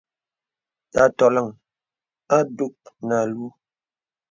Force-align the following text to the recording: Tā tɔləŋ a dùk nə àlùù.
Tā 0.93 1.03
tɔləŋ 1.17 1.47
a 2.35 2.37
dùk 2.57 2.77
nə 3.07 3.15
àlùù. 3.23 3.47